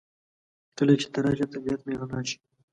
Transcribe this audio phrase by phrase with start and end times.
[0.77, 2.37] کله چې ته راشې طبیعت مې رڼا شي.